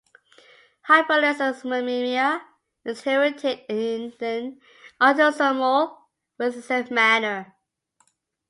Hyperlysinemia 0.89 2.41
is 2.85 3.05
inherited 3.05 3.59
in 3.69 4.11
an 4.19 4.59
autosomal 4.99 5.95
recessive 6.39 6.89
manner. 6.89 7.55